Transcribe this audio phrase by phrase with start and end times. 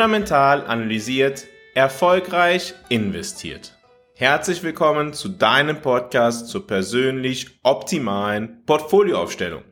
[0.00, 3.76] fundamental analysiert, erfolgreich investiert.
[4.14, 9.62] Herzlich willkommen zu deinem Podcast zur persönlich optimalen Portfolioaufstellung.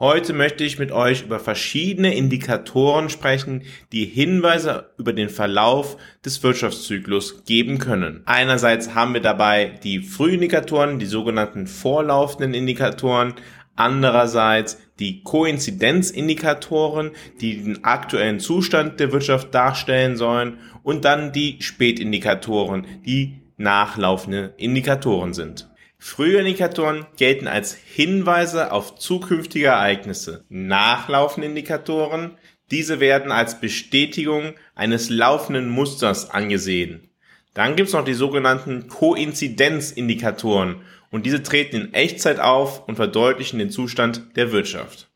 [0.00, 6.42] Heute möchte ich mit euch über verschiedene Indikatoren sprechen, die Hinweise über den Verlauf des
[6.42, 8.22] Wirtschaftszyklus geben können.
[8.26, 13.34] Einerseits haben wir dabei die Frühindikatoren, die sogenannten vorlaufenden Indikatoren,
[13.78, 22.86] andererseits die Koinzidenzindikatoren, die den aktuellen Zustand der Wirtschaft darstellen sollen und dann die Spätindikatoren,
[23.06, 25.68] die nachlaufende Indikatoren sind.
[25.98, 30.44] Frühe Indikatoren gelten als Hinweise auf zukünftige Ereignisse.
[30.48, 32.32] Nachlaufende Indikatoren,
[32.70, 37.08] diese werden als Bestätigung eines laufenden Musters angesehen.
[37.54, 43.58] Dann gibt es noch die sogenannten Koinzidenzindikatoren und diese treten in Echtzeit auf und verdeutlichen
[43.58, 45.08] den Zustand der Wirtschaft.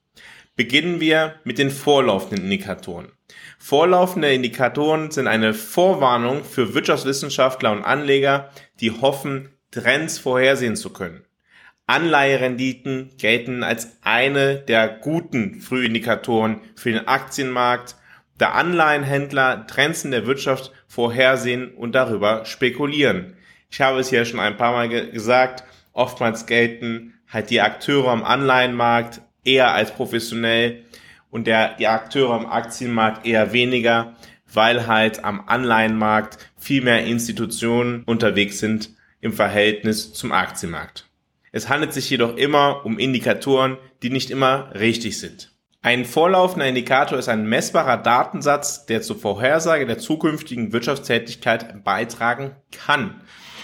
[0.57, 3.13] Beginnen wir mit den vorlaufenden Indikatoren.
[3.59, 11.25] Vorlaufende Indikatoren sind eine Vorwarnung für Wirtschaftswissenschaftler und Anleger, die hoffen, Trends vorhersehen zu können.
[11.87, 17.97] Anleiherenditen gelten als eine der guten Frühindikatoren für den Aktienmarkt,
[18.39, 23.37] da Anleihenhändler Trends in der Wirtschaft vorhersehen und darüber spekulieren.
[23.71, 28.25] Ich habe es ja schon ein paar Mal gesagt, oftmals gelten halt die Akteure am
[28.25, 30.85] Anleihenmarkt eher als professionell
[31.31, 34.15] und der, die Akteure am Aktienmarkt eher weniger,
[34.53, 38.91] weil halt am Anleihenmarkt viel mehr Institutionen unterwegs sind
[39.21, 41.09] im Verhältnis zum Aktienmarkt.
[41.53, 45.53] Es handelt sich jedoch immer um Indikatoren, die nicht immer richtig sind.
[45.85, 53.21] Ein vorlaufender Indikator ist ein messbarer Datensatz, der zur Vorhersage der zukünftigen Wirtschaftstätigkeit beitragen kann.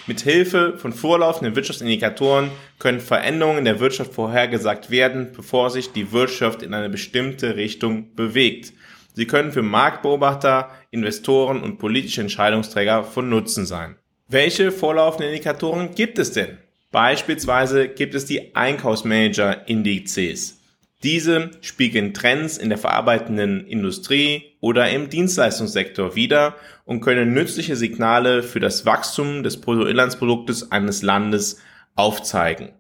[0.08, 6.12] Mit Hilfe von vorlaufenden Wirtschaftsindikatoren können Veränderungen in der Wirtschaft vorhergesagt werden, bevor sich die
[6.12, 8.72] Wirtschaft in eine bestimmte Richtung bewegt.
[9.12, 13.97] Sie können für Marktbeobachter, Investoren und politische Entscheidungsträger von Nutzen sein.
[14.28, 16.56] Welche vorlaufenden Indikatoren gibt es denn?
[16.91, 20.57] Beispielsweise gibt es die Einkaufsmanager-Indizes.
[21.04, 28.42] Diese spiegeln Trends in der verarbeitenden Industrie oder im Dienstleistungssektor wider und können nützliche Signale
[28.42, 31.60] für das Wachstum des Bruttoinlandsproduktes eines Landes
[31.94, 32.72] aufzeigen.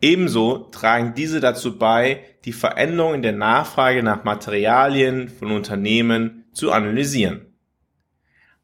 [0.00, 7.46] Ebenso tragen diese dazu bei, die Veränderungen der Nachfrage nach Materialien von Unternehmen zu analysieren.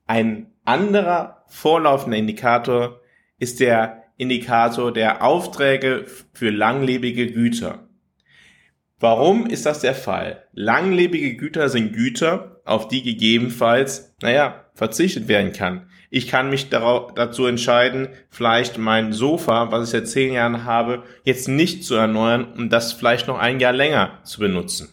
[0.07, 3.01] Ein anderer vorlaufender Indikator
[3.39, 7.90] ist der Indikator der Aufträge für langlebige Güter.
[9.03, 10.45] Warum ist das der Fall?
[10.53, 15.89] Langlebige Güter sind Güter, auf die gegebenenfalls, naja, verzichtet werden kann.
[16.11, 21.49] Ich kann mich dazu entscheiden, vielleicht mein Sofa, was ich seit zehn Jahren habe, jetzt
[21.49, 24.91] nicht zu erneuern und das vielleicht noch ein Jahr länger zu benutzen.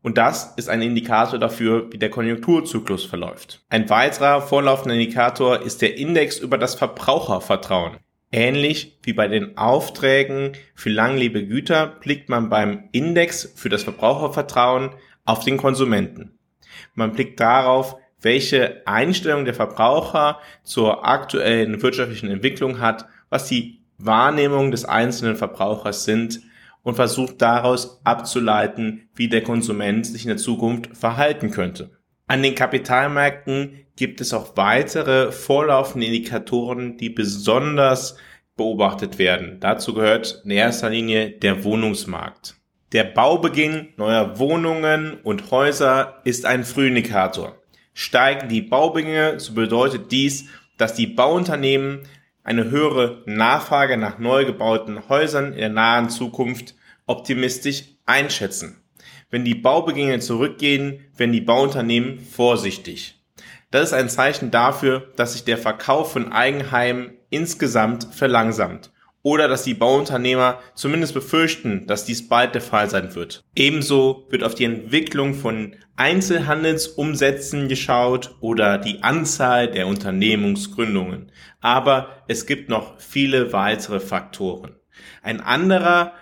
[0.00, 3.64] Und das ist ein Indikator dafür, wie der Konjunkturzyklus verläuft.
[3.68, 7.96] Ein weiterer vorlaufender Indikator ist der Index über das Verbrauchervertrauen.
[8.34, 14.90] Ähnlich wie bei den Aufträgen für langlebige Güter blickt man beim Index für das Verbrauchervertrauen
[15.26, 16.38] auf den Konsumenten.
[16.94, 24.70] Man blickt darauf, welche Einstellung der Verbraucher zur aktuellen wirtschaftlichen Entwicklung hat, was die Wahrnehmung
[24.70, 26.40] des einzelnen Verbrauchers sind
[26.82, 31.90] und versucht daraus abzuleiten, wie der Konsument sich in der Zukunft verhalten könnte.
[32.32, 38.16] An den Kapitalmärkten gibt es auch weitere vorlaufende Indikatoren, die besonders
[38.56, 39.58] beobachtet werden.
[39.60, 42.54] Dazu gehört in erster Linie der Wohnungsmarkt.
[42.92, 47.58] Der Baubeginn neuer Wohnungen und Häuser ist ein Frühindikator.
[47.92, 50.46] Steigen die Baubegänge, so bedeutet dies,
[50.78, 52.08] dass die Bauunternehmen
[52.44, 58.81] eine höhere Nachfrage nach neu gebauten Häusern in der nahen Zukunft optimistisch einschätzen.
[59.32, 63.18] Wenn die Baubegänge zurückgehen, werden die Bauunternehmen vorsichtig.
[63.70, 68.92] Das ist ein Zeichen dafür, dass sich der Verkauf von Eigenheimen insgesamt verlangsamt
[69.22, 73.42] oder dass die Bauunternehmer zumindest befürchten, dass dies bald der Fall sein wird.
[73.56, 81.32] Ebenso wird auf die Entwicklung von Einzelhandelsumsätzen geschaut oder die Anzahl der Unternehmungsgründungen.
[81.62, 84.76] Aber es gibt noch viele weitere Faktoren.
[85.22, 86.12] Ein anderer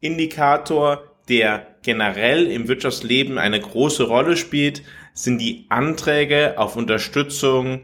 [0.00, 4.82] Indikator, der generell im Wirtschaftsleben eine große Rolle spielt,
[5.12, 7.82] sind die Anträge auf Unterstützung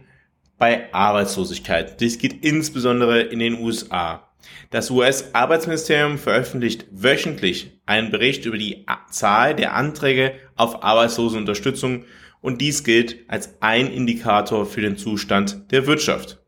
[0.58, 2.00] bei Arbeitslosigkeit.
[2.00, 4.28] Dies geht insbesondere in den USA.
[4.70, 12.04] Das US-Arbeitsministerium veröffentlicht wöchentlich einen Bericht über die Zahl der Anträge auf Arbeitslosenunterstützung
[12.40, 16.38] und dies gilt als ein Indikator für den Zustand der Wirtschaft.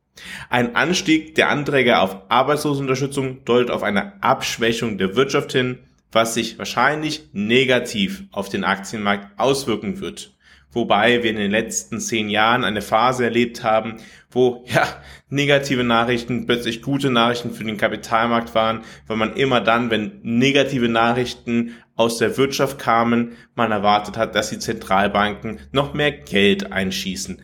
[0.49, 5.79] Ein Anstieg der Anträge auf Arbeitslosenunterstützung deutet auf eine Abschwächung der Wirtschaft hin,
[6.15, 10.31] was sich wahrscheinlich negativ auf den Aktienmarkt auswirken wird.
[10.71, 13.99] wobei wir in den letzten zehn Jahren eine Phase erlebt haben,
[14.31, 14.85] wo ja
[15.29, 20.89] negative Nachrichten plötzlich gute Nachrichten für den Kapitalmarkt waren, weil man immer dann, wenn negative
[20.89, 27.41] Nachrichten aus der Wirtschaft kamen, man erwartet hat, dass die Zentralbanken noch mehr Geld einschießen.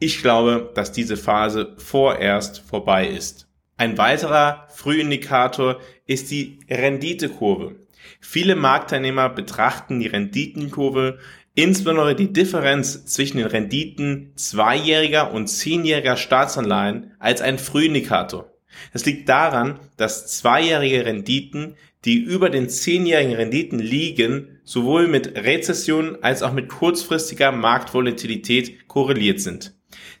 [0.00, 3.46] Ich glaube, dass diese Phase vorerst vorbei ist.
[3.76, 7.81] Ein weiterer Frühindikator ist die Renditekurve.
[8.24, 11.18] Viele Marktteilnehmer betrachten die Renditenkurve,
[11.54, 18.50] insbesondere die Differenz zwischen den Renditen zweijähriger und zehnjähriger Staatsanleihen, als einen Frühindikator.
[18.92, 21.74] Das liegt daran, dass zweijährige Renditen,
[22.04, 29.40] die über den zehnjährigen Renditen liegen, sowohl mit Rezession als auch mit kurzfristiger Marktvolatilität korreliert
[29.40, 29.74] sind.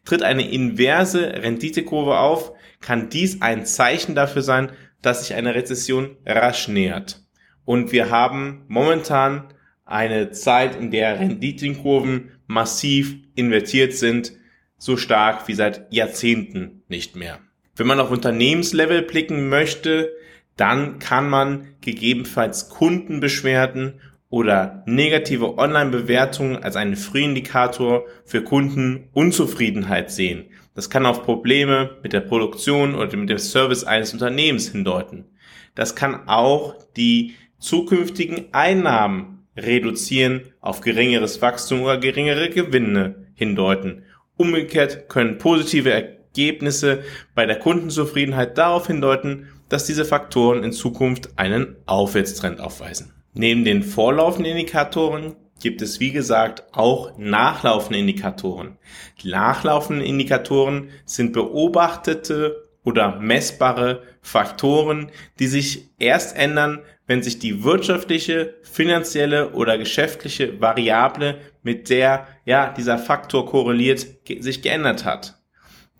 [0.04, 6.16] Tritt eine inverse Renditekurve auf, kann dies ein Zeichen dafür sein, dass sich eine Rezession
[6.26, 7.21] rasch nähert.
[7.64, 9.44] Und wir haben momentan
[9.84, 14.32] eine Zeit, in der Renditenkurven massiv invertiert sind,
[14.78, 17.38] so stark wie seit Jahrzehnten nicht mehr.
[17.76, 20.10] Wenn man auf Unternehmenslevel blicken möchte,
[20.56, 30.46] dann kann man gegebenenfalls Kundenbeschwerden oder negative Online-Bewertungen als einen Frühindikator für Kundenunzufriedenheit sehen.
[30.74, 35.26] Das kann auf Probleme mit der Produktion oder mit dem Service eines Unternehmens hindeuten.
[35.74, 44.02] Das kann auch die zukünftigen Einnahmen reduzieren auf geringeres Wachstum oder geringere Gewinne hindeuten.
[44.36, 47.04] Umgekehrt können positive Ergebnisse
[47.34, 53.12] bei der Kundenzufriedenheit darauf hindeuten, dass diese Faktoren in Zukunft einen Aufwärtstrend aufweisen.
[53.34, 58.76] Neben den vorlaufenden Indikatoren gibt es wie gesagt auch nachlaufende Indikatoren.
[59.22, 67.62] Die nachlaufenden Indikatoren sind beobachtete oder messbare Faktoren, die sich erst ändern, wenn sich die
[67.64, 74.06] wirtschaftliche, finanzielle oder geschäftliche Variable, mit der ja dieser Faktor korreliert,
[74.40, 75.40] sich geändert hat.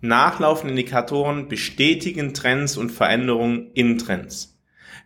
[0.01, 4.59] Nachlaufende Indikatoren bestätigen Trends und Veränderungen in Trends.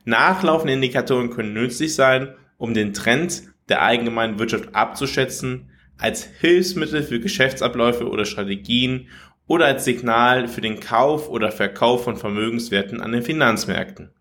[0.06, 5.70] Nachlaufende Indikatoren können nützlich sein, um den Trend der allgemeinen Wirtschaft abzuschätzen,
[6.00, 9.08] als Hilfsmittel für Geschäftsabläufe oder Strategien
[9.48, 14.12] oder als Signal für den Kauf oder Verkauf von Vermögenswerten an den Finanzmärkten.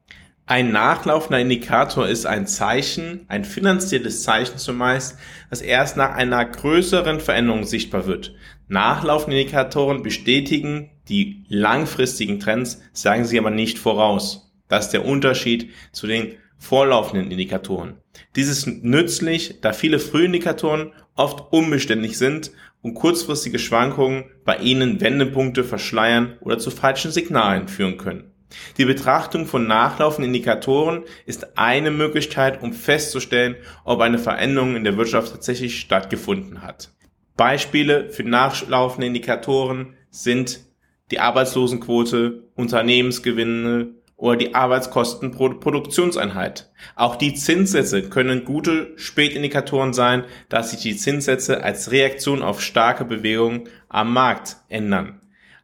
[0.48, 5.18] Ein nachlaufender Indikator ist ein Zeichen, ein finanzielles Zeichen zumeist,
[5.50, 8.32] das erst nach einer größeren Veränderung sichtbar wird.
[8.68, 14.52] Nachlaufende Indikatoren bestätigen die langfristigen Trends, sagen sie aber nicht voraus.
[14.68, 17.94] Das ist der Unterschied zu den vorlaufenden Indikatoren.
[18.36, 22.52] Dies ist nützlich, da viele Frühindikatoren oft unbeständig sind
[22.82, 28.32] und kurzfristige Schwankungen bei ihnen Wendepunkte verschleiern oder zu falschen Signalen führen können.
[28.78, 34.96] Die Betrachtung von nachlaufenden Indikatoren ist eine Möglichkeit, um festzustellen, ob eine Veränderung in der
[34.96, 36.90] Wirtschaft tatsächlich stattgefunden hat.
[37.36, 40.60] Beispiele für nachlaufende Indikatoren sind
[41.10, 46.70] die Arbeitslosenquote, Unternehmensgewinne, oder die Arbeitskosten pro Produktionseinheit.
[46.94, 53.04] Auch die Zinssätze können gute Spätindikatoren sein, da sich die Zinssätze als Reaktion auf starke
[53.04, 55.20] Bewegungen am Markt ändern.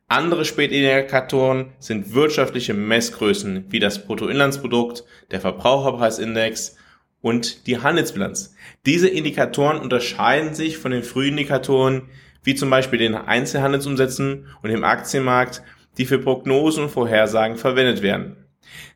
[0.09, 6.77] Andere Spätindikatoren sind wirtschaftliche Messgrößen wie das Bruttoinlandsprodukt, der Verbraucherpreisindex
[7.23, 8.55] und die Handelsbilanz.
[8.85, 12.11] Diese Indikatoren unterscheiden sich von den Frühindikatoren
[12.45, 15.63] wie zum Beispiel den Einzelhandelsumsätzen und dem Aktienmarkt,
[15.97, 18.42] die für Prognosen und Vorhersagen verwendet werden.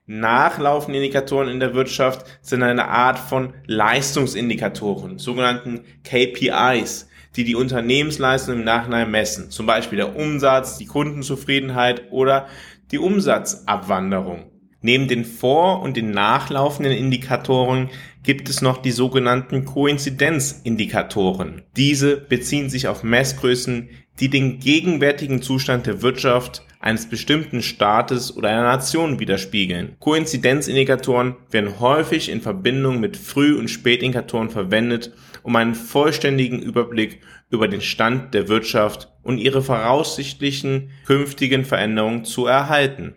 [0.08, 8.54] Nachlaufende Indikatoren in der Wirtschaft sind eine Art von Leistungsindikatoren, sogenannten KPIs, die die Unternehmensleistung
[8.54, 9.50] im Nachhinein messen.
[9.50, 12.46] Zum Beispiel der Umsatz, die Kundenzufriedenheit oder
[12.92, 14.55] die Umsatzabwanderung.
[14.86, 17.90] Neben den vor- und den nachlaufenden Indikatoren
[18.22, 21.62] gibt es noch die sogenannten Koinzidenzindikatoren.
[21.76, 23.88] Diese beziehen sich auf Messgrößen,
[24.20, 29.96] die den gegenwärtigen Zustand der Wirtschaft eines bestimmten Staates oder einer Nation widerspiegeln.
[29.98, 35.12] Koinzidenzindikatoren werden häufig in Verbindung mit Früh- und Spätindikatoren verwendet,
[35.42, 42.46] um einen vollständigen Überblick über den Stand der Wirtschaft und ihre voraussichtlichen künftigen Veränderungen zu
[42.46, 43.16] erhalten.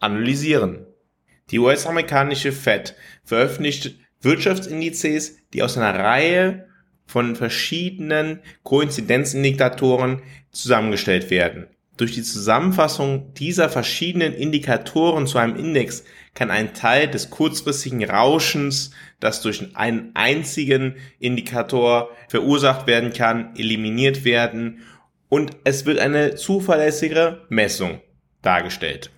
[0.00, 0.86] analysieren.
[1.50, 6.68] Die US-amerikanische Fed veröffentlicht Wirtschaftsindizes, die aus einer Reihe
[7.06, 11.68] von verschiedenen Koinzidenzindikatoren zusammengestellt werden.
[11.96, 18.92] Durch die Zusammenfassung dieser verschiedenen Indikatoren zu einem Index kann ein Teil des kurzfristigen Rauschens,
[19.18, 24.82] das durch einen einzigen Indikator verursacht werden kann, eliminiert werden
[25.28, 28.00] und es wird eine zuverlässige Messung
[28.42, 29.10] dargestellt.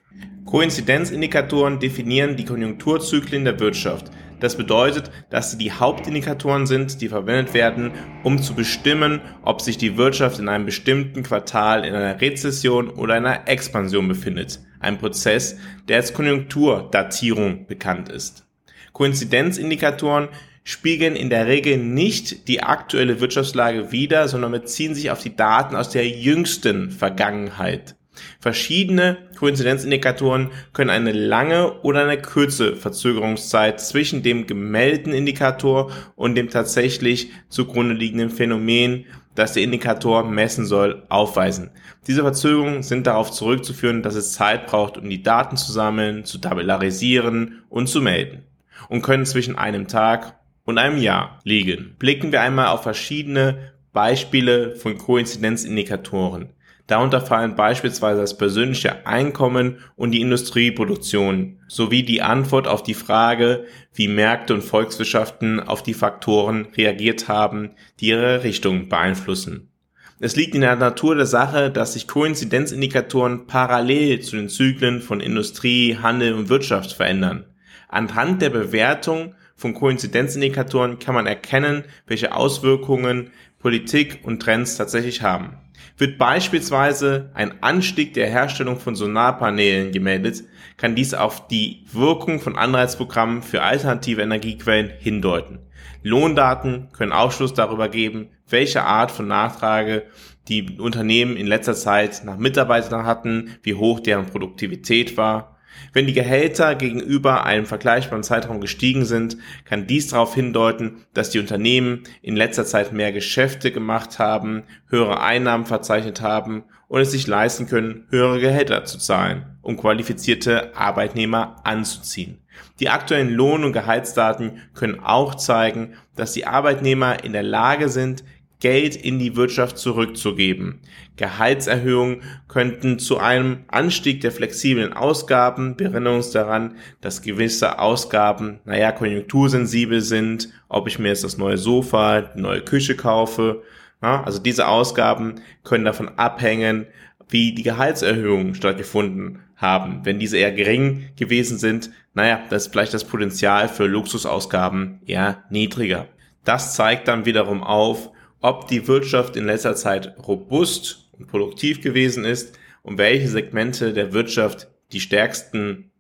[0.51, 4.11] Koinzidenzindikatoren definieren die Konjunkturzyklen der Wirtschaft.
[4.41, 7.93] Das bedeutet, dass sie die Hauptindikatoren sind, die verwendet werden,
[8.25, 13.15] um zu bestimmen, ob sich die Wirtschaft in einem bestimmten Quartal in einer Rezession oder
[13.15, 14.61] einer Expansion befindet.
[14.81, 18.47] Ein Prozess, der als Konjunkturdatierung bekannt ist.
[18.93, 20.29] Koinzidenzindikatoren
[20.65, 25.77] spiegeln in der Regel nicht die aktuelle Wirtschaftslage wider, sondern beziehen sich auf die Daten
[25.77, 27.95] aus der jüngsten Vergangenheit.
[28.41, 36.51] Verschiedene Koinzidenzindikatoren können eine lange oder eine kurze Verzögerungszeit zwischen dem gemeldeten Indikator und dem
[36.51, 41.71] tatsächlich zugrunde liegenden Phänomen, das der Indikator messen soll, aufweisen.
[42.07, 46.39] Diese Verzögerungen sind darauf zurückzuführen, dass es Zeit braucht, um die Daten zu sammeln, zu
[46.39, 48.45] tabellarisieren und zu melden
[48.89, 51.97] und können zwischen einem Tag und einem Jahr liegen.
[51.99, 56.51] Blicken wir einmal auf verschiedene Beispiele von Koinzidenzindikatoren.
[56.91, 63.65] Darunter fallen beispielsweise das persönliche Einkommen und die Industrieproduktion sowie die Antwort auf die Frage,
[63.95, 67.71] wie Märkte und Volkswirtschaften auf die Faktoren reagiert haben,
[68.01, 69.71] die ihre Richtung beeinflussen.
[70.19, 75.21] Es liegt in der Natur der Sache, dass sich Koinzidenzindikatoren parallel zu den Zyklen von
[75.21, 77.47] Industrie, Handel und Wirtschaft verändern.
[77.87, 83.31] Anhand der Bewertung von Koinzidenzindikatoren kann man erkennen, welche Auswirkungen
[83.61, 85.59] Politik und Trends tatsächlich haben.
[86.01, 90.45] Wird beispielsweise ein Anstieg der Herstellung von Solarpanelen gemeldet,
[90.79, 95.59] kann dies auf die Wirkung von Anreizprogrammen für alternative Energiequellen hindeuten.
[96.03, 100.05] Lohndaten können Aufschluss darüber geben, welche Art von Nachfrage
[100.49, 105.60] die Unternehmen in letzter Zeit nach Mitarbeitern hatten, wie hoch deren Produktivität war
[105.93, 111.39] wenn die Gehälter gegenüber einem vergleichbaren Zeitraum gestiegen sind, kann dies darauf hindeuten, dass die
[111.39, 117.27] Unternehmen in letzter Zeit mehr Geschäfte gemacht haben, höhere Einnahmen verzeichnet haben und es sich
[117.27, 122.39] leisten können, höhere Gehälter zu zahlen, um qualifizierte Arbeitnehmer anzuziehen.
[122.81, 128.25] Die aktuellen Lohn- und Gehaltsdaten können auch zeigen, dass die Arbeitnehmer in der Lage sind,
[128.61, 130.81] Geld in die Wirtschaft zurückzugeben.
[131.17, 138.61] Gehaltserhöhungen könnten zu einem Anstieg der flexiblen Ausgaben, wir erinnern uns daran, dass gewisse Ausgaben,
[138.65, 143.63] naja, konjunktursensibel sind, ob ich mir jetzt das neue Sofa, die neue Küche kaufe,
[144.03, 146.87] ja, also diese Ausgaben können davon abhängen,
[147.29, 150.01] wie die Gehaltserhöhungen stattgefunden haben.
[150.05, 155.45] Wenn diese eher gering gewesen sind, naja, das ist vielleicht das Potenzial für Luxusausgaben eher
[155.51, 156.09] niedriger.
[156.45, 162.25] Das zeigt dann wiederum auf, ob die Wirtschaft in letzter Zeit robust und produktiv gewesen
[162.25, 165.91] ist und welche Segmente der Wirtschaft die stärksten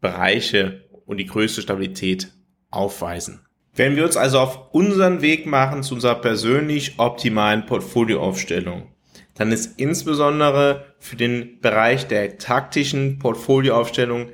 [0.00, 2.32] Bereiche und die größte Stabilität
[2.70, 3.40] aufweisen.
[3.74, 8.92] Wenn wir uns also auf unseren Weg machen zu unserer persönlich optimalen Portfolioaufstellung,
[9.36, 14.30] dann ist insbesondere für den Bereich der taktischen Portfolioaufstellung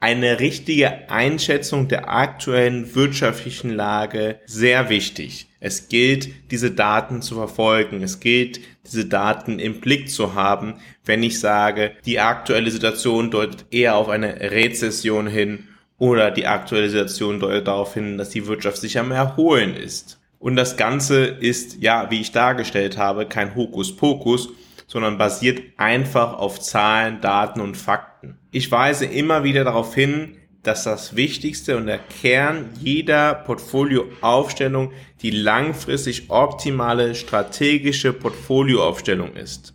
[0.00, 5.47] eine richtige Einschätzung der aktuellen wirtschaftlichen Lage sehr wichtig.
[5.60, 8.02] Es gilt, diese Daten zu verfolgen.
[8.02, 10.74] Es gilt, diese Daten im Blick zu haben,
[11.04, 15.64] wenn ich sage, die aktuelle Situation deutet eher auf eine Rezession hin
[15.98, 20.20] oder die aktuelle Situation deutet darauf hin, dass die Wirtschaft sich am Erholen ist.
[20.38, 24.50] Und das Ganze ist, ja, wie ich dargestellt habe, kein Hokuspokus,
[24.86, 28.38] sondern basiert einfach auf Zahlen, Daten und Fakten.
[28.52, 30.36] Ich weise immer wieder darauf hin,
[30.68, 39.72] dass das Wichtigste und der Kern jeder Portfolioaufstellung die langfristig optimale strategische Portfolioaufstellung ist.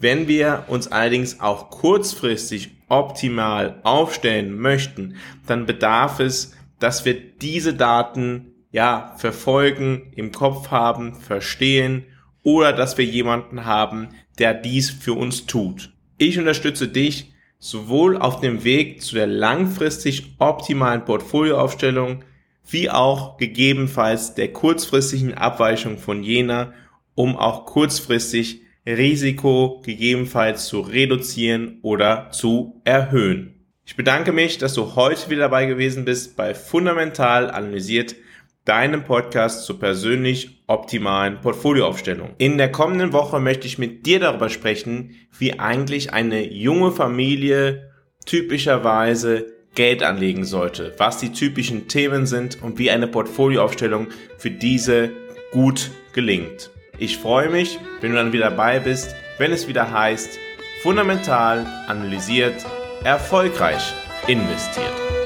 [0.00, 5.14] Wenn wir uns allerdings auch kurzfristig optimal aufstellen möchten,
[5.46, 12.04] dann bedarf es, dass wir diese Daten ja verfolgen, im Kopf haben, verstehen
[12.42, 14.08] oder dass wir jemanden haben,
[14.40, 15.92] der dies für uns tut.
[16.18, 22.24] Ich unterstütze dich sowohl auf dem Weg zu der langfristig optimalen Portfolioaufstellung
[22.68, 26.72] wie auch gegebenenfalls der kurzfristigen Abweichung von jener,
[27.14, 33.54] um auch kurzfristig Risiko gegebenenfalls zu reduzieren oder zu erhöhen.
[33.84, 38.14] Ich bedanke mich, dass du heute wieder dabei gewesen bist bei Fundamental analysiert,
[38.64, 42.34] deinem Podcast zur persönlich optimalen Portfolioaufstellung.
[42.38, 47.90] In der kommenden Woche möchte ich mit dir darüber sprechen, wie eigentlich eine junge Familie
[48.26, 55.10] typischerweise Geld anlegen sollte, was die typischen Themen sind und wie eine Portfolioaufstellung für diese
[55.52, 56.70] gut gelingt.
[56.98, 60.38] Ich freue mich, wenn du dann wieder dabei bist, wenn es wieder heißt,
[60.82, 62.64] fundamental analysiert,
[63.04, 63.94] erfolgreich
[64.26, 65.19] investiert.